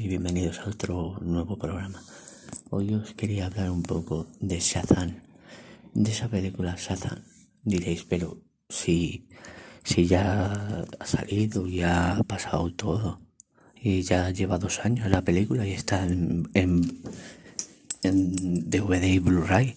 y 0.00 0.08
bienvenidos 0.08 0.60
a 0.60 0.70
otro 0.70 1.18
nuevo 1.20 1.58
programa. 1.58 2.02
Hoy 2.70 2.94
os 2.94 3.12
quería 3.12 3.46
hablar 3.46 3.70
un 3.70 3.82
poco 3.82 4.26
de 4.40 4.58
Shazam, 4.58 5.20
de 5.92 6.10
esa 6.10 6.26
película 6.26 6.74
Shazam. 6.78 7.22
Diréis, 7.64 8.04
pero 8.04 8.40
si, 8.66 9.28
si 9.84 10.06
ya 10.06 10.86
ha 10.98 11.06
salido, 11.06 11.66
ya 11.66 12.16
ha 12.16 12.22
pasado 12.22 12.72
todo 12.72 13.20
y 13.78 14.00
ya 14.00 14.30
lleva 14.30 14.56
dos 14.56 14.80
años 14.86 15.10
la 15.10 15.20
película 15.20 15.66
y 15.66 15.72
está 15.72 16.06
en, 16.06 16.48
en, 16.54 17.02
en 18.02 18.70
DVD 18.70 19.04
y 19.04 19.18
Blu-ray. 19.18 19.76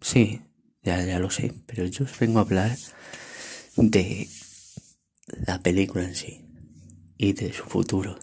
Sí, 0.00 0.40
ya, 0.82 1.04
ya 1.04 1.20
lo 1.20 1.30
sé, 1.30 1.54
pero 1.66 1.86
yo 1.86 2.04
os 2.04 2.18
vengo 2.18 2.40
a 2.40 2.42
hablar 2.42 2.76
de 3.76 4.28
la 5.46 5.60
película 5.60 6.02
en 6.02 6.16
sí 6.16 6.44
y 7.16 7.32
de 7.32 7.52
su 7.52 7.62
futuro. 7.62 8.18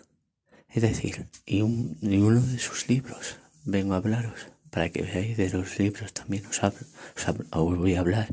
Es 0.74 0.82
decir, 0.82 1.28
y, 1.46 1.62
un, 1.62 1.98
uno 2.02 2.42
de 2.42 2.58
sus 2.58 2.90
libros 2.90 3.38
vengo 3.64 3.94
a 3.94 3.98
hablaros 3.98 4.48
para 4.72 4.90
que 4.90 5.04
veáis 5.04 5.38
de 5.38 5.50
los 5.52 5.78
libros 5.78 6.14
también 6.14 6.48
os, 6.48 6.64
hablo, 6.64 7.46
os, 7.52 7.78
voy 7.78 7.94
a 7.94 8.00
hablar. 8.00 8.28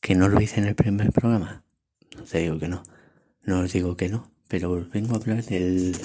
Que 0.00 0.16
no 0.16 0.28
lo 0.28 0.40
hice 0.40 0.58
en 0.58 0.66
el 0.66 0.74
primer 0.74 1.12
programa. 1.12 1.62
No 2.16 2.22
te 2.24 2.38
digo 2.38 2.58
que 2.58 2.66
no. 2.66 2.82
No 3.44 3.60
os 3.60 3.72
digo 3.72 3.96
que 3.96 4.08
no. 4.08 4.32
Pero 4.48 4.72
os 4.72 4.90
vengo 4.90 5.14
a 5.14 5.18
hablar 5.18 5.44
del, 5.44 5.96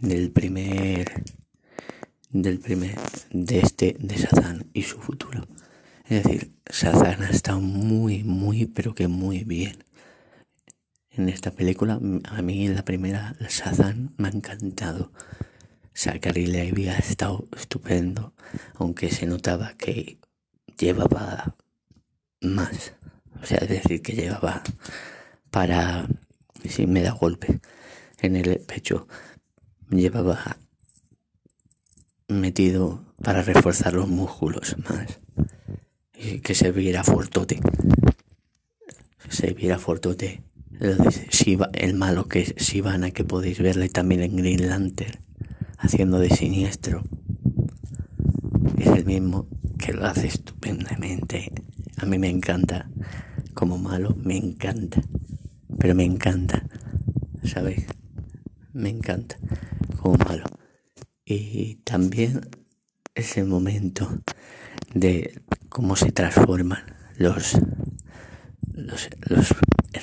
del 0.00 0.30
primer 0.30 1.22
del 2.30 2.58
primer 2.58 2.98
de 3.30 3.60
este 3.60 3.96
de 4.00 4.18
Sazán 4.18 4.66
y 4.72 4.82
su 4.82 4.98
futuro. 4.98 5.46
Es 6.08 6.24
decir, 6.24 6.50
Sazán 6.68 7.22
ha 7.22 7.30
estado 7.30 7.60
muy, 7.60 8.24
muy, 8.24 8.66
pero 8.66 8.94
que 8.94 9.06
muy 9.06 9.44
bien 9.44 9.76
en 11.16 11.28
esta 11.28 11.50
película. 11.50 12.00
A 12.24 12.42
mí 12.42 12.68
la 12.68 12.84
primera, 12.84 13.36
Shazam, 13.48 14.14
me 14.16 14.28
ha 14.28 14.30
encantado. 14.30 15.12
Zachary 15.94 16.46
Levi 16.46 16.88
ha 16.88 16.98
estado 16.98 17.46
estupendo, 17.56 18.34
aunque 18.74 19.10
se 19.10 19.26
notaba 19.26 19.74
que 19.74 20.18
llevaba 20.76 21.56
más. 22.40 22.94
O 23.42 23.46
sea, 23.46 23.58
es 23.58 23.68
decir, 23.68 24.02
que 24.02 24.12
llevaba 24.12 24.62
para... 25.50 26.08
Si 26.68 26.86
me 26.86 27.02
da 27.02 27.12
golpe 27.12 27.60
en 28.20 28.36
el 28.36 28.58
pecho, 28.60 29.06
llevaba 29.90 30.56
metido 32.26 33.04
para 33.22 33.42
reforzar 33.42 33.92
los 33.92 34.08
músculos 34.08 34.74
más. 34.88 35.20
Y 36.14 36.40
que 36.40 36.54
se 36.54 36.72
viera 36.72 37.04
fortote. 37.04 37.60
Se 39.28 39.52
viera 39.52 39.78
fortote 39.78 40.42
el 40.80 41.94
malo 41.94 42.26
que 42.26 42.40
es 42.40 42.54
Sivana, 42.58 43.10
que 43.10 43.24
podéis 43.24 43.60
verle 43.60 43.88
también 43.88 44.22
en 44.22 44.36
Green 44.36 44.68
Lantern, 44.68 45.18
haciendo 45.78 46.18
de 46.18 46.30
siniestro. 46.30 47.04
Es 48.78 48.88
el 48.88 49.04
mismo 49.04 49.48
que 49.78 49.92
lo 49.92 50.04
hace 50.06 50.26
estupendamente. 50.26 51.52
A 51.96 52.06
mí 52.06 52.18
me 52.18 52.28
encanta. 52.28 52.88
Como 53.54 53.78
malo, 53.78 54.16
me 54.22 54.36
encanta. 54.36 55.00
Pero 55.78 55.94
me 55.94 56.04
encanta. 56.04 56.64
¿Sabéis? 57.44 57.86
Me 58.72 58.88
encanta. 58.88 59.36
Como 60.00 60.16
malo. 60.16 60.44
Y 61.24 61.76
también 61.84 62.48
ese 63.14 63.44
momento 63.44 64.08
de 64.92 65.40
cómo 65.68 65.96
se 65.96 66.12
transforman 66.12 66.82
los, 67.16 67.56
los 68.74 69.54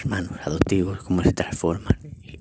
hermanos 0.01 0.33
adoptivos, 0.43 1.03
cómo 1.03 1.21
se 1.23 1.31
transforman. 1.31 1.97
Y, 2.23 2.39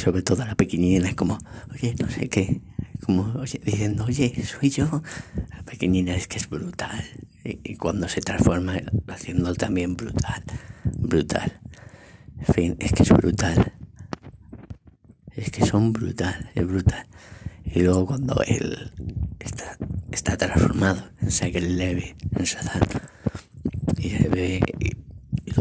sobre 0.00 0.22
todo 0.22 0.44
la 0.44 0.56
pequeñina 0.56 1.08
es 1.08 1.14
como, 1.14 1.38
oye, 1.72 1.94
no 2.00 2.10
sé 2.10 2.28
qué, 2.28 2.60
como 3.04 3.22
oye, 3.38 3.60
diciendo, 3.64 4.04
oye, 4.04 4.34
soy 4.44 4.70
yo. 4.70 5.02
La 5.50 5.62
pequeñina 5.62 6.14
es 6.14 6.26
que 6.26 6.38
es 6.38 6.48
brutal. 6.48 7.04
Y, 7.44 7.76
cuando 7.76 8.08
se 8.08 8.20
transforma, 8.20 8.74
haciendo 9.08 9.54
también 9.54 9.96
brutal, 9.96 10.42
brutal. 10.98 11.60
En 12.40 12.54
fin, 12.54 12.76
es 12.80 12.92
que 12.92 13.04
es 13.04 13.10
brutal. 13.10 13.72
Es 15.32 15.50
que 15.50 15.64
son 15.64 15.92
brutal, 15.92 16.50
es 16.54 16.66
brutal. 16.66 17.06
Y 17.64 17.82
luego 17.82 18.06
cuando 18.06 18.40
él 18.46 18.90
está, 19.38 19.76
está 20.10 20.36
transformado 20.36 21.04
en 21.20 21.30
Sagel 21.30 21.76
Levy, 21.76 22.14
en 22.32 22.46
Satan, 22.46 22.82
y 23.98 24.10
se 24.10 24.28
ve 24.28 24.60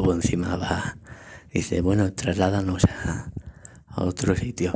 luego 0.04 0.20
encima 0.20 0.58
va, 0.58 0.98
dice, 1.54 1.80
bueno, 1.80 2.12
trasládanos 2.12 2.84
a, 2.86 3.32
a 3.88 4.04
otro 4.04 4.36
sitio. 4.36 4.74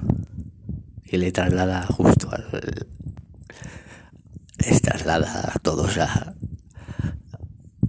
Y 1.04 1.18
le 1.18 1.34
traslada 1.34 1.86
justo 1.86 2.32
al... 2.32 2.88
Les 4.58 4.82
traslada 4.82 5.52
a 5.54 5.60
todos 5.60 5.98
a, 5.98 6.34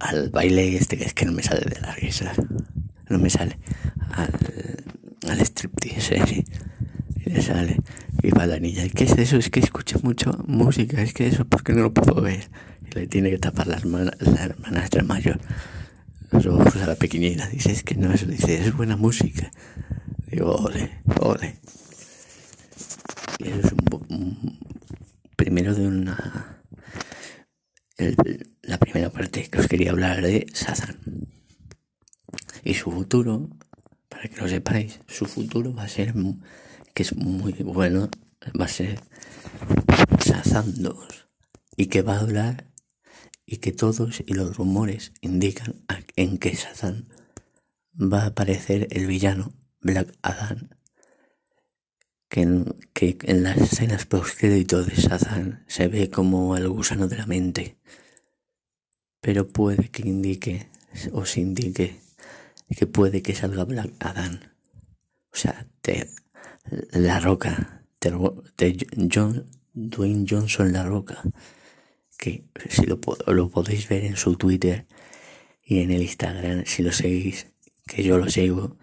al 0.01 0.31
baile 0.31 0.77
este 0.77 0.97
que 0.97 1.05
es 1.05 1.15
que 1.15 1.27
no 1.27 1.33
me 1.33 1.43
sale 1.43 1.61
de 1.61 1.81
la 1.81 1.95
risa. 1.95 2.33
No 3.09 3.19
me 3.19 3.31
sale. 3.31 3.59
Al, 4.11 4.33
al 5.29 5.41
striptease, 5.41 6.27
sí. 6.27 6.45
Y 7.25 7.31
le 7.31 7.43
sale. 7.43 7.81
Y 8.23 8.31
va 8.31 8.47
la 8.47 8.59
niña. 8.59 8.83
¿Qué 8.89 9.05
es 9.05 9.17
eso? 9.17 9.37
Es 9.37 9.49
que 9.49 9.61
escucha 9.61 9.97
mucho 10.03 10.33
música. 10.47 11.01
Es 11.03 11.15
que 11.15 11.29
eso, 11.29 11.45
porque 11.45 11.73
no 11.73 11.83
lo 11.83 11.95
puedo 11.95 12.21
ver? 12.21 12.51
Y 12.87 12.99
le 12.99 13.07
tiene 13.07 13.31
que 13.31 13.39
tapar 13.39 13.69
la 13.69 13.77
hermana, 13.77 14.13
la 14.21 14.45
hermanastra 14.45 15.03
mayor 15.05 15.41
ojos 16.33 16.77
a 16.77 16.87
la 16.87 16.95
pequeñina. 16.95 17.47
Dice, 17.49 17.73
es 17.73 17.83
que 17.83 17.95
no 17.95 18.13
es, 18.13 18.27
dice, 18.27 18.61
es 18.61 18.77
buena 18.77 18.97
música. 18.97 19.51
Digo, 20.27 20.55
ole, 20.55 21.03
ole. 21.21 21.57
Y 23.39 23.49
eso 23.49 23.59
es 23.61 23.73
un, 24.09 24.59
primero 25.37 25.75
de 25.75 25.87
una... 25.87 26.63
la 28.63 28.79
primera 28.79 29.11
parte 29.11 29.49
que 29.49 29.61
os 29.61 29.69
quería 29.69 29.91
hablar 29.91 30.23
de 30.23 30.47
Sazan. 30.53 30.97
Y 32.65 32.75
su 32.75 32.91
futuro, 32.91 33.49
para 34.09 34.29
que 34.29 34.41
lo 34.41 34.49
sepáis, 34.49 35.01
su 35.07 35.27
futuro 35.27 35.75
va 35.75 35.85
a 35.85 35.89
ser, 35.89 36.15
que 36.95 37.03
es 37.03 37.17
muy 37.17 37.53
bueno, 37.53 38.11
va 38.61 38.67
a 38.67 38.69
ser 38.69 39.01
Sazan 40.21 40.83
2. 40.83 41.29
Y 41.77 41.87
que 41.87 42.03
va 42.03 42.17
a 42.17 42.21
hablar 42.21 42.65
y 43.51 43.57
que 43.57 43.73
todos 43.73 44.23
y 44.27 44.35
los 44.35 44.59
rumores 44.59 45.13
indican 45.23 45.75
en 46.17 46.37
que 46.37 46.55
Satan 46.55 47.09
va 47.95 48.25
a 48.25 48.27
aparecer 48.27 48.89
el 48.91 49.07
villano 49.07 49.55
Black 49.81 50.15
Adam, 50.21 50.69
que 52.29 52.43
en, 52.43 52.77
que 52.93 53.17
en 53.23 53.43
las 53.45 53.57
escenas 53.57 54.05
post-crédito 54.05 54.85
de 54.85 54.95
Satan 54.95 55.65
se 55.67 55.89
ve 55.89 56.11
como 56.11 56.59
el 56.59 56.69
gusano 56.69 57.09
de 57.09 57.17
la 57.17 57.25
mente, 57.25 57.79
pero 59.23 59.49
puede 59.49 59.89
que 59.89 60.07
indique 60.07 60.69
o 61.13 61.25
se 61.25 61.41
indique 61.41 62.03
que 62.77 62.87
puede 62.87 63.23
que 63.23 63.35
salga 63.35 63.65
Black 63.65 63.95
Adam, 64.01 64.41
o 65.33 65.37
sea, 65.37 65.67
la 66.91 67.19
roca, 67.19 67.83
de 67.99 68.87
John, 69.11 69.47
Dwayne 69.73 70.27
Johnson 70.29 70.71
la 70.71 70.85
roca 70.85 71.23
que 72.19 72.45
si 72.69 72.85
lo, 72.85 73.01
lo 73.29 73.49
podéis 73.49 73.89
ver 73.89 74.05
en 74.05 74.17
su 74.17 74.37
Twitter 74.37 74.87
y 75.65 75.81
en 75.81 75.91
el 75.91 76.03
Instagram, 76.03 76.65
si 76.67 76.83
lo 76.83 76.93
seguís, 76.93 77.47
que 77.87 78.03
yo 78.03 78.19
lo 78.19 78.29
sigo, 78.29 78.77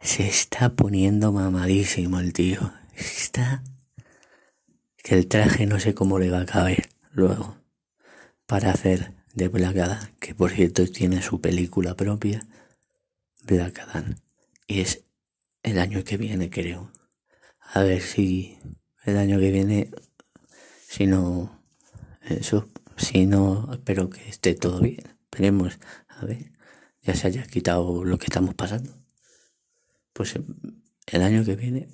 se 0.00 0.28
está 0.28 0.76
poniendo 0.76 1.32
mamadísimo 1.32 2.20
el 2.20 2.32
tío. 2.32 2.72
Está 2.94 3.64
que 4.96 5.14
el 5.14 5.26
traje 5.26 5.66
no 5.66 5.80
sé 5.80 5.94
cómo 5.94 6.18
le 6.18 6.30
va 6.30 6.42
a 6.42 6.46
caber 6.46 6.90
luego 7.12 7.56
para 8.46 8.72
hacer 8.72 9.14
de 9.34 9.48
Black 9.48 9.78
Adam, 9.78 10.10
que 10.20 10.34
por 10.34 10.50
cierto 10.50 10.86
tiene 10.86 11.22
su 11.22 11.40
película 11.40 11.94
propia, 11.94 12.46
Black 13.44 13.78
Adam, 13.78 14.16
y 14.66 14.80
es 14.80 15.04
el 15.62 15.78
año 15.78 16.04
que 16.04 16.16
viene 16.16 16.50
creo. 16.50 16.92
A 17.60 17.82
ver 17.82 18.02
si 18.02 18.58
el 19.04 19.16
año 19.16 19.38
que 19.38 19.50
viene, 19.50 19.90
si 20.88 21.06
no 21.06 21.57
eso, 22.30 22.68
si 22.96 23.26
no, 23.26 23.68
espero 23.72 24.10
que 24.10 24.28
esté 24.28 24.54
todo 24.54 24.80
bien. 24.80 25.02
Esperemos, 25.24 25.78
a 26.08 26.24
ver, 26.24 26.52
ya 27.02 27.14
se 27.14 27.26
haya 27.28 27.46
quitado 27.46 28.04
lo 28.04 28.18
que 28.18 28.26
estamos 28.26 28.54
pasando. 28.54 28.92
Pues 30.12 30.36
eh, 30.36 30.42
el 31.06 31.22
año 31.22 31.44
que 31.44 31.56
viene 31.56 31.88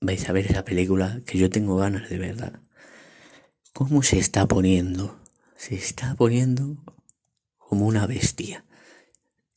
vais 0.00 0.28
a 0.28 0.32
ver 0.32 0.46
esa 0.46 0.64
película 0.64 1.20
que 1.26 1.38
yo 1.38 1.50
tengo 1.50 1.76
ganas 1.76 2.08
de 2.08 2.18
verla. 2.18 2.60
¿Cómo 3.72 4.02
se 4.02 4.18
está 4.18 4.46
poniendo? 4.46 5.18
Se 5.56 5.74
está 5.74 6.14
poniendo 6.14 6.84
como 7.56 7.86
una 7.86 8.06
bestia. 8.06 8.64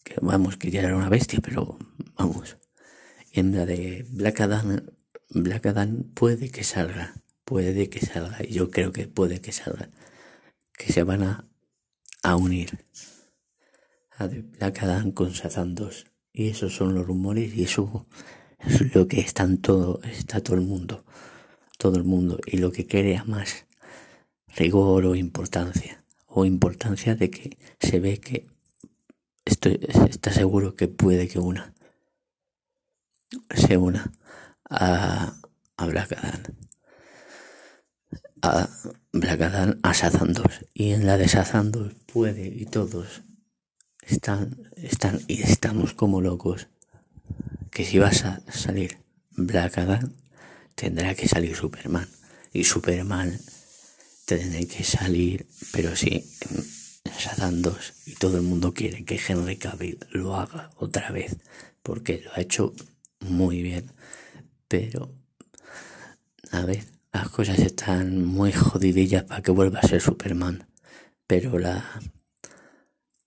Que 0.03 0.15
vamos, 0.21 0.57
que 0.57 0.71
ya 0.71 0.81
era 0.81 0.95
una 0.95 1.09
bestia, 1.09 1.39
pero 1.41 1.77
vamos. 2.17 2.57
Y 3.31 3.39
en 3.39 3.55
la 3.55 3.65
de 3.65 4.05
Black 4.09 4.41
Adam, 4.41 4.81
Black 5.29 5.65
Adam 5.67 6.03
puede 6.13 6.49
que 6.49 6.63
salga 6.63 7.13
puede 7.51 7.89
que 7.89 7.99
salga, 7.99 8.41
yo 8.43 8.71
creo 8.71 8.93
que 8.93 9.09
puede 9.09 9.41
que 9.41 9.51
salga, 9.51 9.89
que 10.77 10.93
se 10.93 11.03
van 11.03 11.21
a, 11.21 11.49
a 12.23 12.37
unir 12.37 12.85
a 14.11 14.27
Black 14.27 14.83
Adam 14.83 15.11
con 15.11 15.33
Satan 15.33 15.75
2. 15.75 16.05
Y 16.31 16.47
esos 16.47 16.73
son 16.73 16.95
los 16.95 17.05
rumores 17.05 17.53
y 17.53 17.63
eso 17.63 18.07
es 18.59 18.95
lo 18.95 19.05
que 19.09 19.19
está 19.19 19.45
todo, 19.57 19.99
está 20.03 20.41
todo 20.41 20.55
el 20.55 20.61
mundo, 20.61 21.03
todo 21.77 21.97
el 21.97 22.05
mundo, 22.05 22.39
y 22.45 22.55
lo 22.55 22.71
que 22.71 22.87
crea 22.87 23.25
más 23.25 23.65
rigor 24.55 25.05
o 25.05 25.15
importancia, 25.15 26.05
o 26.27 26.45
importancia 26.45 27.15
de 27.15 27.31
que 27.31 27.57
se 27.81 27.99
ve 27.99 28.21
que 28.21 28.47
estoy, 29.43 29.77
está 30.09 30.31
seguro 30.31 30.73
que 30.73 30.87
puede 30.87 31.27
que 31.27 31.39
una 31.39 31.73
se 33.53 33.75
una 33.75 34.09
a, 34.69 35.33
a 35.75 35.85
Black 35.85 36.13
Adam. 36.13 36.70
A 38.41 38.69
Black 39.13 39.41
Adam 39.41 39.79
a 39.83 39.93
2. 39.93 40.45
Y 40.73 40.91
en 40.91 41.05
la 41.05 41.17
de 41.17 41.27
2 41.27 41.93
puede 42.11 42.47
y 42.47 42.65
todos 42.65 43.21
están, 44.01 44.57
están 44.75 45.19
y 45.27 45.41
estamos 45.41 45.93
como 45.93 46.21
locos. 46.21 46.67
Que 47.69 47.85
si 47.85 47.99
vas 47.99 48.25
a 48.25 48.41
salir 48.51 48.97
Black 49.31 49.77
tendrá 50.75 51.15
que 51.15 51.27
salir 51.27 51.55
Superman. 51.55 52.07
Y 52.53 52.63
Superman 52.63 53.39
tendrá 54.25 54.59
que 54.65 54.83
salir, 54.83 55.47
pero 55.71 55.95
sí, 55.95 56.25
en 56.49 56.63
Shazam 57.17 57.61
2. 57.61 57.93
Y 58.07 58.15
todo 58.15 58.37
el 58.37 58.43
mundo 58.43 58.73
quiere 58.73 59.05
que 59.05 59.19
Henry 59.25 59.57
Cavill 59.57 59.99
lo 60.11 60.35
haga 60.35 60.71
otra 60.77 61.11
vez. 61.11 61.37
Porque 61.83 62.21
lo 62.23 62.33
ha 62.33 62.41
hecho 62.41 62.73
muy 63.19 63.61
bien. 63.61 63.91
Pero, 64.67 65.13
a 66.51 66.65
ver, 66.65 66.85
las 67.11 67.29
cosas 67.29 67.59
están 67.59 68.25
muy 68.25 68.51
jodidillas 68.51 69.23
para 69.23 69.41
que 69.41 69.51
vuelva 69.51 69.79
a 69.79 69.87
ser 69.87 70.01
Superman. 70.01 70.67
Pero 71.27 71.59
la 71.59 72.01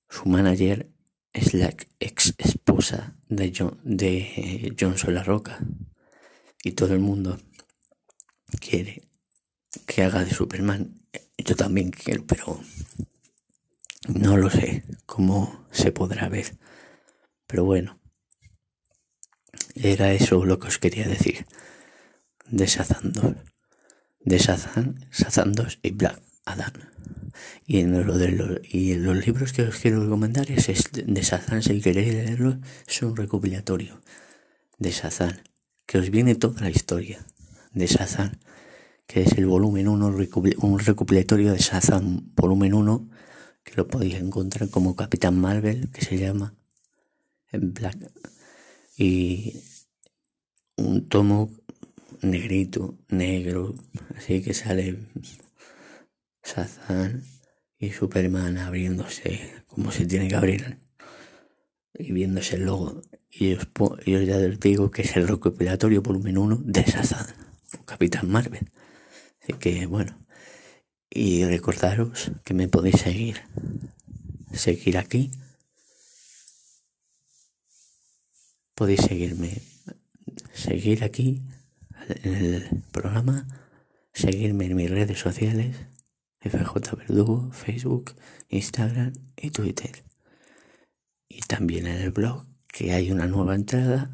su 0.08 0.28
manager 0.28 0.90
es 1.32 1.54
la 1.54 1.74
ex 1.98 2.34
esposa 2.38 3.16
de 3.28 3.52
John, 3.56 3.80
de 3.82 4.74
Johnson 4.78 5.14
La 5.14 5.24
Roca. 5.24 5.58
Y 6.62 6.72
todo 6.72 6.94
el 6.94 7.00
mundo 7.00 7.38
quiere 8.60 9.02
que 9.86 10.02
haga 10.02 10.24
de 10.24 10.30
Superman. 10.30 10.94
Yo 11.36 11.56
también 11.56 11.90
quiero, 11.90 12.24
pero 12.24 12.60
no 14.08 14.36
lo 14.36 14.50
sé 14.50 14.84
cómo 15.04 15.66
se 15.72 15.92
podrá 15.92 16.28
ver. 16.28 16.56
Pero 17.46 17.64
bueno, 17.64 17.98
era 19.74 20.12
eso 20.12 20.44
lo 20.44 20.58
que 20.58 20.68
os 20.68 20.78
quería 20.78 21.08
decir 21.08 21.46
de 22.46 22.66
Shazam 22.66 23.12
2. 23.12 23.53
De 24.24 24.38
Shazam, 24.38 24.94
Shazam 25.12 25.52
2 25.52 25.78
y 25.82 25.90
Black 25.90 26.20
Adam. 26.44 26.72
Y 27.66 27.80
en, 27.80 28.06
los, 28.06 29.26
libros 29.26 29.52
que 29.52 29.62
os 29.62 29.76
quiero 29.76 30.02
recomendar 30.02 30.50
es 30.50 30.66
de 30.92 31.22
Shazam, 31.22 31.62
si 31.62 31.80
queréis 31.80 32.14
leerlo, 32.14 32.58
es 32.86 33.02
un 33.02 33.16
recopilatorio 33.16 34.00
de 34.78 34.90
Shazam, 34.90 35.32
que 35.86 35.98
os 35.98 36.10
viene 36.10 36.34
toda 36.34 36.60
la 36.62 36.70
historia 36.70 37.24
de 37.72 37.86
Shazam, 37.86 38.32
que 39.06 39.22
es 39.22 39.32
el 39.32 39.46
volumen 39.46 39.88
1, 39.88 40.06
un 40.58 40.78
recopilatorio 40.78 41.52
de 41.52 41.58
Shazam, 41.58 42.32
volumen 42.34 42.74
1, 42.74 43.10
que 43.64 43.74
lo 43.76 43.88
podéis 43.88 44.14
encontrar 44.14 44.68
como 44.70 44.96
Capitán 44.96 45.38
Marvel, 45.38 45.90
que 45.90 46.04
se 46.04 46.18
llama 46.18 46.54
Black 47.52 47.96
y 48.96 49.60
un 50.76 51.08
tomo 51.08 51.50
negrito, 52.24 52.98
negro, 53.08 53.74
así 54.16 54.42
que 54.42 54.54
sale 54.54 54.98
Shazam 56.44 57.22
y 57.78 57.90
Superman 57.90 58.58
abriéndose 58.58 59.62
como 59.66 59.90
se 59.90 60.06
tiene 60.06 60.28
que 60.28 60.36
abrir 60.36 60.78
y 61.94 62.12
viéndose 62.12 62.56
el 62.56 62.66
logo. 62.66 63.02
Y 63.30 63.54
os, 63.54 63.68
ya 64.06 64.36
os 64.36 64.60
digo 64.60 64.90
que 64.90 65.02
es 65.02 65.16
el 65.16 65.26
recopilatorio 65.26 66.02
volumen 66.02 66.38
1 66.38 66.60
de 66.64 66.82
Shazam, 66.82 67.26
Capitán 67.84 68.30
Marvel. 68.30 68.70
Así 69.42 69.52
que 69.54 69.86
bueno, 69.86 70.18
y 71.10 71.44
recordaros 71.44 72.32
que 72.44 72.54
me 72.54 72.68
podéis 72.68 73.00
seguir, 73.00 73.42
seguir 74.52 74.98
aquí 74.98 75.30
podéis 78.74 79.02
seguirme, 79.02 79.62
seguir 80.52 81.04
aquí 81.04 81.40
en 82.08 82.34
el 82.34 82.82
programa, 82.92 83.46
seguirme 84.12 84.66
en 84.66 84.76
mis 84.76 84.90
redes 84.90 85.18
sociales, 85.18 85.76
FJ 86.40 86.96
Verdugo, 86.96 87.50
Facebook, 87.52 88.14
Instagram 88.48 89.12
y 89.36 89.50
Twitter. 89.50 90.04
Y 91.28 91.40
también 91.40 91.86
en 91.86 91.96
el 91.96 92.10
blog, 92.10 92.46
que 92.68 92.92
hay 92.92 93.10
una 93.10 93.26
nueva 93.26 93.54
entrada 93.54 94.10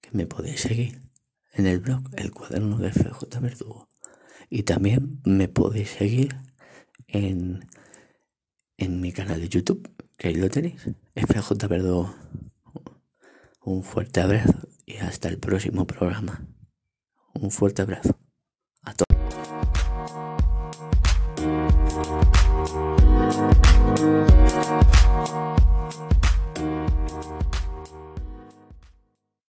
que 0.00 0.10
me 0.12 0.26
podéis 0.26 0.60
seguir. 0.60 1.00
En 1.52 1.66
el 1.66 1.80
blog, 1.80 2.02
el 2.16 2.30
cuaderno 2.30 2.78
de 2.78 2.92
FJ 2.92 3.40
Verdugo. 3.40 3.88
Y 4.50 4.62
también 4.62 5.20
me 5.24 5.48
podéis 5.48 5.90
seguir 5.90 6.36
en, 7.06 7.66
en 8.76 9.00
mi 9.00 9.12
canal 9.12 9.40
de 9.40 9.48
YouTube, 9.48 9.90
que 10.16 10.28
ahí 10.28 10.34
lo 10.34 10.48
tenéis, 10.48 10.88
FJ 11.14 11.66
Verdugo. 11.68 12.14
Un 13.60 13.82
fuerte 13.82 14.20
abrazo 14.20 14.68
y 14.86 14.96
hasta 14.96 15.28
el 15.28 15.38
próximo 15.38 15.86
programa 15.86 16.46
un 17.40 17.50
fuerte 17.50 17.82
abrazo. 17.82 18.16
A 18.82 18.94
todos. 18.94 19.08